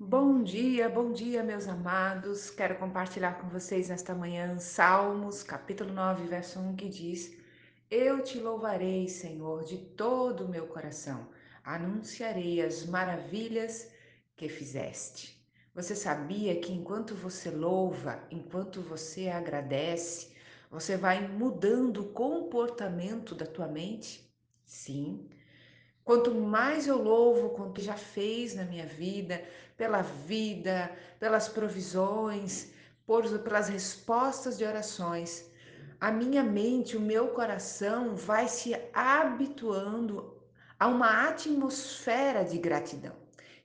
Bom 0.00 0.44
dia, 0.44 0.88
bom 0.88 1.12
dia, 1.12 1.42
meus 1.42 1.66
amados. 1.66 2.50
Quero 2.50 2.76
compartilhar 2.76 3.32
com 3.40 3.48
vocês 3.48 3.88
nesta 3.88 4.14
manhã 4.14 4.56
Salmos, 4.56 5.42
capítulo 5.42 5.92
9, 5.92 6.24
verso 6.28 6.60
1, 6.60 6.76
que 6.76 6.88
diz: 6.88 7.36
Eu 7.90 8.22
te 8.22 8.38
louvarei, 8.38 9.08
Senhor, 9.08 9.64
de 9.64 9.76
todo 9.76 10.44
o 10.44 10.48
meu 10.48 10.68
coração. 10.68 11.28
Anunciarei 11.64 12.62
as 12.62 12.86
maravilhas 12.86 13.90
que 14.36 14.48
fizeste. 14.48 15.36
Você 15.74 15.96
sabia 15.96 16.60
que 16.60 16.72
enquanto 16.72 17.16
você 17.16 17.50
louva, 17.50 18.22
enquanto 18.30 18.80
você 18.80 19.28
agradece, 19.28 20.32
você 20.70 20.96
vai 20.96 21.26
mudando 21.26 22.02
o 22.02 22.12
comportamento 22.12 23.34
da 23.34 23.46
tua 23.46 23.66
mente? 23.66 24.32
Sim. 24.64 25.28
Quanto 26.08 26.34
mais 26.34 26.86
eu 26.86 26.96
louvo 26.96 27.50
quanto 27.50 27.82
já 27.82 27.92
fez 27.92 28.54
na 28.54 28.64
minha 28.64 28.86
vida, 28.86 29.44
pela 29.76 30.00
vida, 30.00 30.90
pelas 31.20 31.50
provisões, 31.50 32.70
por, 33.06 33.28
pelas 33.40 33.68
respostas 33.68 34.56
de 34.56 34.64
orações, 34.64 35.50
a 36.00 36.10
minha 36.10 36.42
mente, 36.42 36.96
o 36.96 37.00
meu 37.00 37.28
coração 37.28 38.16
vai 38.16 38.48
se 38.48 38.74
habituando 38.94 40.34
a 40.80 40.86
uma 40.86 41.28
atmosfera 41.28 42.42
de 42.42 42.56
gratidão. 42.56 43.14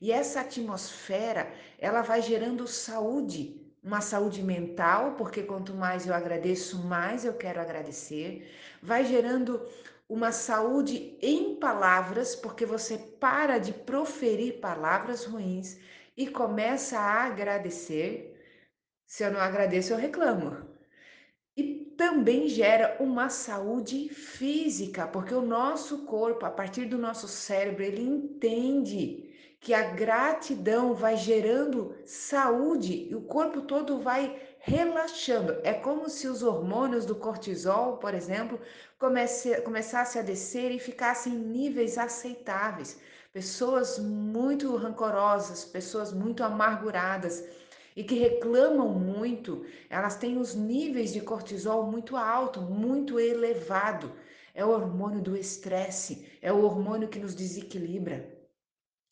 E 0.02 0.11
essa 0.11 0.41
atmosfera, 0.41 1.49
ela 1.80 2.02
vai 2.02 2.21
gerando 2.21 2.67
saúde, 2.67 3.63
uma 3.81 4.02
saúde 4.02 4.44
mental, 4.44 5.13
porque 5.17 5.44
quanto 5.44 5.73
mais 5.73 6.05
eu 6.05 6.13
agradeço, 6.13 6.83
mais 6.83 7.23
eu 7.23 7.35
quero 7.35 7.61
agradecer, 7.61 8.53
vai 8.81 9.05
gerando 9.05 9.66
uma 10.07 10.31
saúde 10.31 11.17
em 11.21 11.55
palavras, 11.55 12.35
porque 12.35 12.66
você 12.66 12.98
para 12.98 13.57
de 13.57 13.73
proferir 13.73 14.59
palavras 14.59 15.25
ruins 15.25 15.77
e 16.16 16.27
começa 16.27 16.99
a 16.99 17.23
agradecer. 17.23 18.39
Se 19.08 19.23
eu 19.23 19.31
não 19.31 19.39
agradeço, 19.39 19.94
eu 19.94 19.97
reclamo. 19.97 20.67
E 21.55 21.94
também 21.97 22.47
gera 22.47 22.97
uma 23.00 23.30
saúde 23.30 24.09
física, 24.09 25.08
porque 25.08 25.33
o 25.33 25.42
nosso 25.42 26.05
corpo, 26.05 26.45
a 26.45 26.52
partir 26.52 26.86
do 26.86 26.97
nosso 26.97 27.27
cérebro, 27.27 27.83
ele 27.83 28.02
entende 28.02 29.31
que 29.59 29.73
a 29.73 29.92
gratidão 29.94 30.94
vai 30.94 31.16
gerando 31.16 31.95
saúde 32.05 33.08
e 33.09 33.16
o 33.16 33.22
corpo 33.22 33.61
todo 33.61 33.99
vai 33.99 34.42
relaxando. 34.66 35.59
É 35.61 35.73
como 35.73 36.09
se 36.09 36.25
os 36.25 36.42
hormônios 36.42 37.06
do 37.06 37.16
cortisol, 37.16 37.97
por 37.97 38.14
exemplo, 38.14 38.59
comece, 38.97 39.59
começassem 39.61 40.22
a 40.22 40.23
descer 40.23 40.72
e 40.72 40.80
ficassem 40.80 41.33
em 41.33 41.38
níveis 41.38 41.97
aceitáveis. 41.97 42.97
Pessoas 43.33 44.00
muito 44.00 44.73
rancorosas, 44.78 45.66
pessoas 45.66 46.14
muito 46.14 46.44
amarguradas 46.44 47.44
e 47.94 48.03
que 48.05 48.16
reclamam 48.16 48.88
muito, 48.88 49.66
elas 49.89 50.16
têm 50.16 50.38
os 50.38 50.55
níveis 50.55 51.11
de 51.11 51.20
cortisol 51.20 51.83
muito 51.92 52.16
alto, 52.16 52.61
muito 52.61 53.20
elevado. 53.20 54.14
É 54.55 54.64
o 54.64 54.70
hormônio 54.70 55.22
do 55.22 55.36
estresse, 55.36 56.31
é 56.42 56.53
o 56.53 56.64
hormônio 56.64 57.09
que 57.09 57.20
nos 57.20 57.36
desequilibra. 57.36 58.33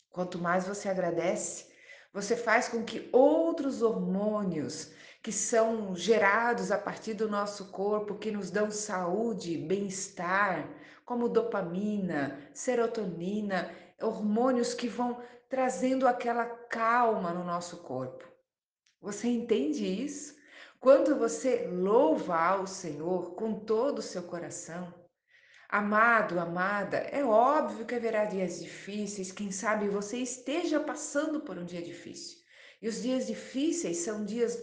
Quanto 0.10 0.40
mais 0.40 0.66
você 0.66 0.88
agradece, 0.88 1.66
você 2.14 2.38
faz 2.38 2.70
com 2.70 2.84
que 2.84 3.10
outros 3.12 3.82
hormônios 3.82 4.92
que 5.22 5.32
são 5.32 5.96
gerados 5.96 6.72
a 6.72 6.78
partir 6.78 7.14
do 7.14 7.30
nosso 7.30 7.72
corpo, 7.72 8.18
que 8.18 8.32
nos 8.32 8.50
dão 8.50 8.72
saúde, 8.72 9.58
bem-estar, 9.58 10.68
como 11.06 11.30
dopamina, 11.30 12.40
serotonina, 12.54 13.72
hormônios 14.02 14.74
que 14.74 14.88
vão 14.88 15.22
trazendo 15.48 16.08
aquela 16.08 16.46
calma 16.46 17.34
no 17.34 17.44
nosso 17.44 17.84
corpo. 17.84 18.28
Você 19.00 19.28
entende 19.28 19.86
isso? 19.86 20.36
Quando 20.80 21.16
você 21.16 21.68
louva 21.68 22.38
ao 22.38 22.66
Senhor 22.66 23.36
com 23.36 23.60
todo 23.60 24.00
o 24.00 24.02
seu 24.02 24.24
coração, 24.24 24.92
amado, 25.70 26.40
amada, 26.40 26.98
é 26.98 27.24
óbvio 27.24 27.86
que 27.86 27.94
haverá 27.94 28.26
dias 28.26 28.60
difíceis, 28.60 29.32
quem 29.32 29.52
sabe 29.52 29.88
você 29.88 30.18
esteja 30.18 30.80
passando 30.80 31.42
por 31.42 31.58
um 31.58 31.66
dia 31.66 31.82
difícil. 31.82 32.40
E 32.82 32.88
os 32.88 33.04
dias 33.04 33.28
difíceis 33.28 33.98
são 33.98 34.26
dias 34.26 34.60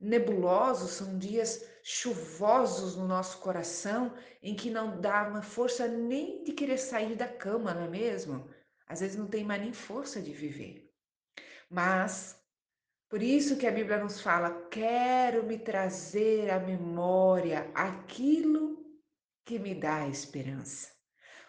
nebulosos, 0.00 0.92
são 0.92 1.18
dias 1.18 1.64
chuvosos 1.82 2.96
no 2.96 3.06
nosso 3.06 3.38
coração, 3.38 4.14
em 4.42 4.54
que 4.54 4.70
não 4.70 5.00
dá 5.00 5.28
uma 5.28 5.42
força 5.42 5.88
nem 5.88 6.44
de 6.44 6.52
querer 6.52 6.78
sair 6.78 7.16
da 7.16 7.26
cama, 7.26 7.74
não 7.74 7.82
é 7.82 7.88
mesmo? 7.88 8.48
Às 8.86 9.00
vezes 9.00 9.16
não 9.16 9.26
tem 9.26 9.44
mais 9.44 9.60
nem 9.60 9.72
força 9.72 10.20
de 10.22 10.32
viver. 10.32 10.90
Mas 11.68 12.38
por 13.08 13.22
isso 13.22 13.56
que 13.56 13.66
a 13.66 13.72
Bíblia 13.72 13.98
nos 13.98 14.20
fala: 14.20 14.68
quero 14.70 15.44
me 15.44 15.58
trazer 15.58 16.50
à 16.50 16.58
memória 16.58 17.70
aquilo 17.74 18.84
que 19.44 19.58
me 19.58 19.74
dá 19.74 20.06
esperança. 20.06 20.90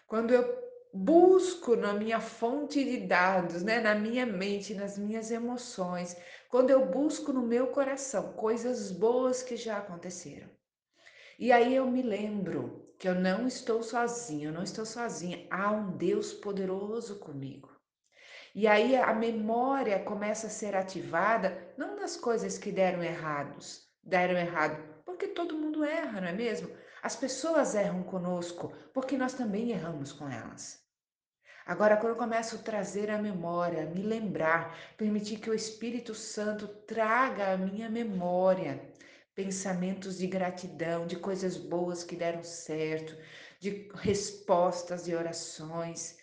Quando 0.06 0.32
eu 0.32 0.69
busco 0.92 1.76
na 1.76 1.92
minha 1.92 2.20
fonte 2.20 2.82
de 2.84 3.06
dados, 3.06 3.62
né, 3.62 3.80
na 3.80 3.94
minha 3.94 4.26
mente, 4.26 4.74
nas 4.74 4.98
minhas 4.98 5.30
emoções, 5.30 6.16
quando 6.48 6.70
eu 6.70 6.86
busco 6.86 7.32
no 7.32 7.42
meu 7.42 7.68
coração 7.68 8.32
coisas 8.32 8.90
boas 8.90 9.42
que 9.42 9.56
já 9.56 9.78
aconteceram. 9.78 10.48
E 11.38 11.52
aí 11.52 11.74
eu 11.74 11.86
me 11.90 12.02
lembro 12.02 12.94
que 12.98 13.08
eu 13.08 13.14
não 13.14 13.46
estou 13.46 13.82
sozinha, 13.82 14.48
eu 14.48 14.52
não 14.52 14.62
estou 14.62 14.84
sozinha. 14.84 15.46
Há 15.50 15.70
um 15.70 15.96
Deus 15.96 16.34
poderoso 16.34 17.18
comigo. 17.18 17.70
E 18.54 18.66
aí 18.66 18.94
a 18.96 19.14
memória 19.14 19.98
começa 20.00 20.48
a 20.48 20.50
ser 20.50 20.74
ativada, 20.76 21.72
não 21.78 21.96
das 21.96 22.16
coisas 22.16 22.58
que 22.58 22.72
deram 22.72 23.02
errados, 23.02 23.88
deram 24.02 24.36
errado, 24.36 24.76
porque 25.04 25.28
todo 25.28 25.56
mundo 25.56 25.84
erra, 25.84 26.20
não 26.20 26.28
é 26.28 26.32
mesmo? 26.32 26.68
As 27.02 27.16
pessoas 27.16 27.74
erram 27.74 28.02
conosco, 28.02 28.74
porque 28.92 29.16
nós 29.16 29.32
também 29.32 29.70
erramos 29.70 30.12
com 30.12 30.28
elas. 30.28 30.79
Agora, 31.66 31.96
quando 31.96 32.12
eu 32.12 32.18
começo 32.18 32.56
a 32.56 32.58
trazer 32.58 33.10
a 33.10 33.20
memória, 33.20 33.86
me 33.86 34.02
lembrar, 34.02 34.76
permitir 34.96 35.38
que 35.38 35.50
o 35.50 35.54
Espírito 35.54 36.14
Santo 36.14 36.66
traga 36.68 37.52
à 37.52 37.56
minha 37.56 37.88
memória 37.88 38.80
pensamentos 39.34 40.18
de 40.18 40.26
gratidão, 40.26 41.06
de 41.06 41.16
coisas 41.16 41.56
boas 41.56 42.02
que 42.04 42.16
deram 42.16 42.42
certo, 42.42 43.16
de 43.58 43.88
respostas 43.94 45.04
de 45.04 45.14
orações, 45.14 46.20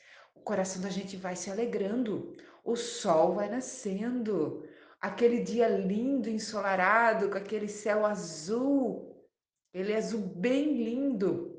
coração 0.48 0.82
da 0.82 0.90
gente 0.90 1.18
vai 1.18 1.36
se 1.36 1.52
alegrando, 1.52 2.34
o 2.64 2.78
sol 2.78 3.34
vai 3.36 3.50
nascendo, 3.50 4.66
aquele 5.02 5.42
dia 5.42 5.68
lindo, 5.68 6.30
ensolarado, 6.30 7.30
com 7.30 7.38
aquele 7.38 7.68
céu 7.68 8.06
azul, 8.06 9.14
ele 9.74 9.92
é 9.92 9.98
azul 9.98 10.22
bem 10.22 10.82
lindo. 10.82 11.57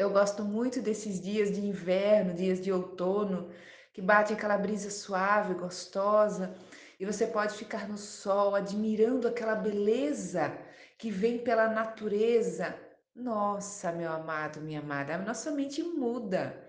Eu 0.00 0.08
gosto 0.08 0.42
muito 0.42 0.80
desses 0.80 1.20
dias 1.20 1.52
de 1.52 1.60
inverno, 1.60 2.32
dias 2.32 2.58
de 2.58 2.72
outono, 2.72 3.50
que 3.92 4.00
bate 4.00 4.32
aquela 4.32 4.56
brisa 4.56 4.88
suave, 4.88 5.52
gostosa, 5.52 6.54
e 6.98 7.04
você 7.04 7.26
pode 7.26 7.54
ficar 7.54 7.86
no 7.86 7.98
sol 7.98 8.54
admirando 8.54 9.28
aquela 9.28 9.54
beleza 9.54 10.56
que 10.96 11.10
vem 11.10 11.44
pela 11.44 11.68
natureza. 11.68 12.74
Nossa, 13.14 13.92
meu 13.92 14.10
amado, 14.10 14.62
minha 14.62 14.80
amada, 14.80 15.16
a 15.16 15.18
nossa 15.18 15.50
mente 15.50 15.82
muda. 15.82 16.66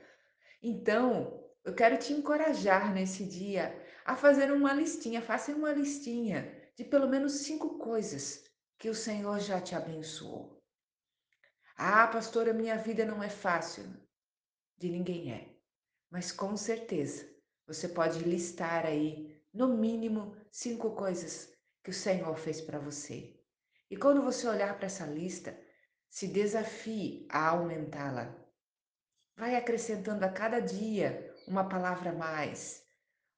Então, 0.62 1.42
eu 1.64 1.74
quero 1.74 1.98
te 1.98 2.12
encorajar 2.12 2.94
nesse 2.94 3.24
dia 3.24 3.74
a 4.04 4.14
fazer 4.14 4.52
uma 4.52 4.74
listinha, 4.74 5.22
faça 5.22 5.54
uma 5.54 5.72
listinha 5.72 6.52
de 6.76 6.84
pelo 6.84 7.08
menos 7.08 7.32
cinco 7.32 7.78
coisas 7.78 8.44
que 8.78 8.90
o 8.90 8.94
Senhor 8.94 9.40
já 9.40 9.62
te 9.62 9.74
abençoou. 9.74 10.61
Ah, 11.84 12.06
pastora, 12.06 12.54
minha 12.54 12.78
vida 12.78 13.04
não 13.06 13.24
é 13.24 13.28
fácil. 13.28 13.84
De 14.78 14.88
ninguém 14.88 15.34
é. 15.34 15.50
Mas 16.12 16.32
com 16.32 16.56
certeza 16.56 17.28
você 17.66 17.88
pode 17.88 18.20
listar 18.20 18.86
aí, 18.86 19.36
no 19.52 19.68
mínimo, 19.68 20.38
cinco 20.52 20.92
coisas 20.92 21.52
que 21.84 21.90
o 21.90 21.94
Senhor 21.94 22.38
fez 22.38 22.62
para 22.62 22.78
você. 22.78 23.36
E 23.90 23.98
quando 23.98 24.22
você 24.22 24.48
olhar 24.48 24.78
para 24.78 24.86
essa 24.86 25.08
lista, 25.08 25.60
se 26.08 26.28
desafie 26.28 27.26
a 27.32 27.48
aumentá-la. 27.48 28.32
Vai 29.36 29.56
acrescentando 29.56 30.24
a 30.24 30.30
cada 30.30 30.60
dia 30.60 31.36
uma 31.48 31.68
palavra 31.68 32.12
a 32.12 32.14
mais, 32.14 32.86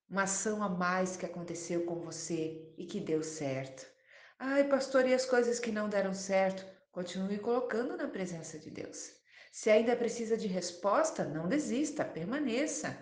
uma 0.10 0.24
ação 0.24 0.62
a 0.62 0.68
mais 0.68 1.16
que 1.16 1.26
aconteceu 1.26 1.86
com 1.86 2.02
você 2.02 2.74
e 2.78 2.86
que 2.86 3.00
deu 3.00 3.24
certo. 3.24 3.90
Ai, 4.38 4.68
pastor, 4.68 5.08
e 5.08 5.14
as 5.14 5.26
coisas 5.26 5.62
que 5.62 5.72
não 5.72 5.88
deram 5.88 6.14
certo? 6.14 6.74
Continue 6.94 7.40
colocando 7.40 7.98
na 7.98 8.08
presença 8.08 8.58
de 8.58 8.72
Deus. 8.72 9.12
Se 9.52 9.70
ainda 9.70 9.98
precisa 9.98 10.38
de 10.38 10.48
resposta, 10.48 11.26
não 11.26 11.50
desista, 11.50 12.06
permaneça. 12.06 12.98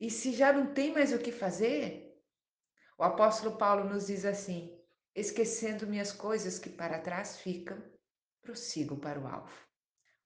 E 0.00 0.10
se 0.10 0.32
já 0.32 0.50
não 0.50 0.72
tem 0.72 0.94
mais 0.94 1.12
o 1.12 1.18
que 1.18 1.30
fazer, 1.30 2.18
o 2.96 3.04
apóstolo 3.04 3.58
Paulo 3.58 3.84
nos 3.84 4.06
diz 4.06 4.24
assim: 4.24 4.80
esquecendo 5.14 5.86
minhas 5.86 6.10
coisas 6.10 6.58
que 6.58 6.70
para 6.70 6.98
trás 6.98 7.36
ficam, 7.40 7.76
prossigo 8.40 8.96
para 8.96 9.20
o 9.20 9.26
alvo 9.26 9.64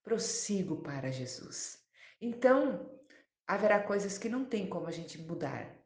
prossigo 0.09 0.81
para 0.83 1.11
Jesus. 1.11 1.85
Então, 2.19 2.99
haverá 3.47 3.83
coisas 3.83 4.17
que 4.17 4.31
não 4.31 4.43
tem 4.43 4.67
como 4.67 4.87
a 4.87 4.91
gente 4.91 5.21
mudar, 5.21 5.79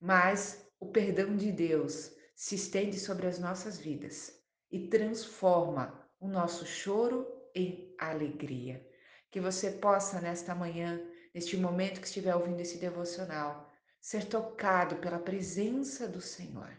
mas 0.00 0.68
o 0.80 0.90
perdão 0.90 1.36
de 1.36 1.52
Deus 1.52 2.10
se 2.34 2.56
estende 2.56 2.98
sobre 2.98 3.28
as 3.28 3.38
nossas 3.38 3.78
vidas 3.78 4.39
e 4.70 4.88
transforma 4.88 6.08
o 6.18 6.28
nosso 6.28 6.64
choro 6.66 7.26
em 7.54 7.94
alegria. 7.98 8.86
Que 9.30 9.40
você 9.40 9.70
possa, 9.70 10.20
nesta 10.20 10.54
manhã, 10.54 11.00
neste 11.34 11.56
momento 11.56 12.00
que 12.00 12.06
estiver 12.06 12.34
ouvindo 12.34 12.60
esse 12.60 12.78
devocional, 12.78 13.70
ser 14.00 14.24
tocado 14.26 14.96
pela 14.96 15.18
presença 15.18 16.08
do 16.08 16.20
Senhor. 16.20 16.70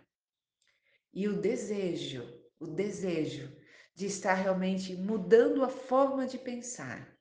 E 1.13 1.27
o 1.27 1.39
desejo, 1.39 2.23
o 2.59 2.67
desejo 2.67 3.51
de 3.93 4.05
estar 4.05 4.33
realmente 4.33 4.95
mudando 4.95 5.63
a 5.63 5.69
forma 5.69 6.25
de 6.25 6.37
pensar, 6.37 7.15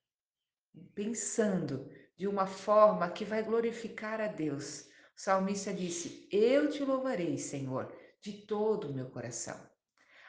pensando 0.95 1.91
de 2.17 2.27
uma 2.27 2.47
forma 2.47 3.11
que 3.11 3.25
vai 3.25 3.43
glorificar 3.43 4.21
a 4.21 4.29
Deus. 4.29 4.89
O 5.17 5.21
salmista 5.21 5.73
disse: 5.73 6.29
Eu 6.31 6.71
te 6.71 6.85
louvarei, 6.85 7.37
Senhor, 7.39 7.93
de 8.21 8.33
todo 8.47 8.89
o 8.89 8.95
meu 8.95 9.11
coração. 9.11 9.59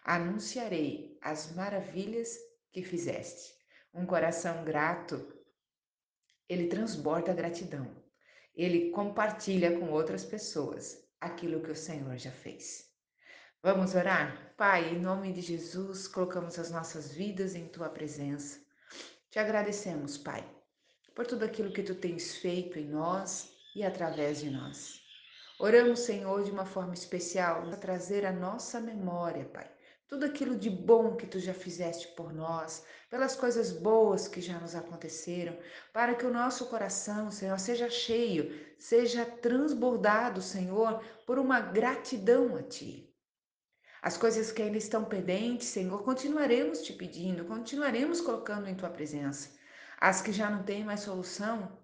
Anunciarei 0.03 1.17
as 1.21 1.53
maravilhas 1.53 2.37
que 2.71 2.83
fizeste. 2.83 3.53
Um 3.93 4.05
coração 4.05 4.63
grato, 4.63 5.33
ele 6.49 6.67
transborda 6.67 7.33
gratidão. 7.33 7.95
Ele 8.55 8.89
compartilha 8.91 9.79
com 9.79 9.91
outras 9.91 10.25
pessoas 10.25 10.97
aquilo 11.19 11.61
que 11.61 11.71
o 11.71 11.75
Senhor 11.75 12.17
já 12.17 12.31
fez. 12.31 12.89
Vamos 13.63 13.93
orar? 13.93 14.55
Pai, 14.57 14.89
em 14.89 14.99
nome 14.99 15.31
de 15.31 15.41
Jesus, 15.41 16.07
colocamos 16.07 16.57
as 16.57 16.71
nossas 16.71 17.13
vidas 17.13 17.53
em 17.53 17.67
tua 17.67 17.89
presença. 17.89 18.59
Te 19.29 19.37
agradecemos, 19.37 20.17
Pai, 20.17 20.43
por 21.15 21.27
tudo 21.27 21.45
aquilo 21.45 21.71
que 21.71 21.83
tu 21.83 21.93
tens 21.93 22.37
feito 22.37 22.79
em 22.79 22.87
nós 22.87 23.51
e 23.75 23.83
através 23.83 24.39
de 24.39 24.49
nós. 24.49 24.99
Oramos, 25.59 25.99
Senhor, 25.99 26.43
de 26.43 26.49
uma 26.49 26.65
forma 26.65 26.95
especial, 26.95 27.69
a 27.69 27.77
trazer 27.77 28.25
a 28.25 28.31
nossa 28.31 28.79
memória, 28.81 29.45
Pai, 29.45 29.69
tudo 30.11 30.25
aquilo 30.25 30.57
de 30.57 30.69
bom 30.69 31.15
que 31.15 31.25
tu 31.25 31.39
já 31.39 31.53
fizeste 31.53 32.09
por 32.09 32.33
nós, 32.33 32.83
pelas 33.09 33.33
coisas 33.33 33.71
boas 33.71 34.27
que 34.27 34.41
já 34.41 34.59
nos 34.59 34.75
aconteceram, 34.75 35.57
para 35.93 36.13
que 36.15 36.25
o 36.25 36.33
nosso 36.33 36.65
coração, 36.65 37.31
Senhor, 37.31 37.57
seja 37.57 37.89
cheio, 37.89 38.53
seja 38.77 39.25
transbordado, 39.25 40.41
Senhor, 40.41 41.01
por 41.25 41.39
uma 41.39 41.61
gratidão 41.61 42.57
a 42.57 42.61
ti. 42.61 43.09
As 44.01 44.17
coisas 44.17 44.51
que 44.51 44.61
ainda 44.61 44.77
estão 44.77 45.05
pendentes, 45.05 45.69
Senhor, 45.69 46.03
continuaremos 46.03 46.81
te 46.81 46.91
pedindo, 46.91 47.45
continuaremos 47.45 48.19
colocando 48.19 48.67
em 48.67 48.75
tua 48.75 48.89
presença. 48.89 49.57
As 49.97 50.21
que 50.21 50.33
já 50.33 50.49
não 50.49 50.63
têm 50.63 50.83
mais 50.83 50.99
solução, 50.99 51.79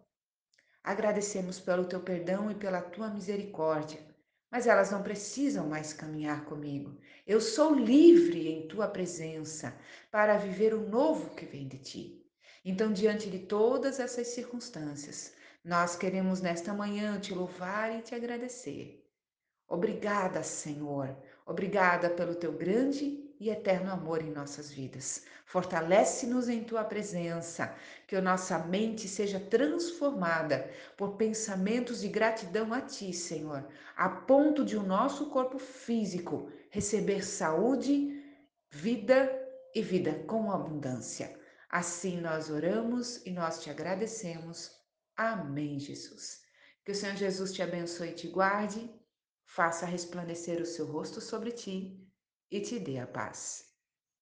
agradecemos 0.84 1.62
pelo 1.62 1.86
teu 1.86 2.02
perdão 2.02 2.52
e 2.52 2.56
pela 2.56 2.82
tua 2.82 3.10
misericórdia. 3.10 4.06
Mas 4.52 4.68
elas 4.68 4.92
não 4.92 5.04
precisam 5.04 5.68
mais 5.68 5.94
caminhar 5.94 6.46
comigo. 6.46 6.98
Eu 7.26 7.42
sou 7.42 7.74
livre 7.74 8.48
em 8.48 8.68
tua 8.68 8.88
presença 8.88 9.78
para 10.10 10.38
viver 10.38 10.74
o 10.74 10.88
novo 10.88 11.36
que 11.36 11.46
vem 11.46 11.68
de 11.68 11.78
ti. 11.78 12.26
Então, 12.64 12.92
diante 12.92 13.30
de 13.30 13.40
todas 13.40 14.00
essas 14.00 14.28
circunstâncias, 14.28 15.34
nós 15.64 15.96
queremos 15.96 16.42
nesta 16.42 16.74
manhã 16.74 17.20
te 17.20 17.34
louvar 17.34 17.98
e 17.98 18.02
te 18.02 18.16
agradecer. 18.16 19.04
Obrigada, 19.68 20.42
Senhor, 20.44 21.16
Obrigada 21.48 22.10
pelo 22.10 22.36
teu 22.36 22.52
grande 22.52 23.26
e 23.40 23.50
eterno 23.50 23.92
amor 23.92 24.22
em 24.22 24.32
nossas 24.32 24.72
vidas. 24.72 25.26
Fortalece-nos 25.46 26.50
em 26.50 26.64
tua 26.64 26.84
presença, 26.84 27.76
que 28.08 28.20
nossa 28.22 28.58
mente 28.60 29.08
seja 29.08 29.40
transformada 29.40 30.70
por 30.98 31.16
pensamentos 31.16 32.02
de 32.02 32.08
gratidão 32.08 32.74
a 32.74 32.82
ti, 32.82 33.14
Senhor, 33.14 33.68
a 33.96 34.10
ponto 34.10 34.66
de 34.66 34.76
o 34.76 34.84
nosso 34.84 35.30
corpo 35.30 35.60
físico 35.60 36.52
receber 36.70 37.24
saúde, 37.24 38.24
vida 38.70 39.32
e 39.74 39.82
vida 39.82 40.14
com 40.28 40.52
abundância. 40.52 41.40
Assim 41.70 42.20
nós 42.20 42.50
oramos 42.50 43.26
e 43.26 43.32
nós 43.32 43.62
te 43.62 43.70
agradecemos. 43.70 44.72
Amém, 45.16 45.80
Jesus. 45.80 46.42
Que 46.84 46.92
o 46.92 46.96
Senhor 46.96 47.16
Jesus 47.16 47.52
te 47.52 47.62
abençoe 47.62 48.10
e 48.10 48.16
te 48.16 48.28
guarde 48.28 48.90
faça 49.48 49.86
resplandecer 49.86 50.62
o 50.62 50.66
seu 50.66 50.86
rosto 50.86 51.22
sobre 51.22 51.52
ti 51.52 52.07
e 52.52 52.60
te 52.62 52.80
dê 52.80 52.98
a 53.00 53.08
paz. 53.08 53.77